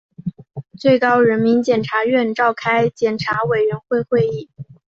[0.79, 4.49] 最高人民检察院召开检察委员会会议